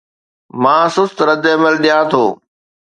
مان 0.61 0.85
سست 0.93 1.17
ردعمل 1.29 1.73
ڏيان 1.83 2.03
ٿو 2.11 2.23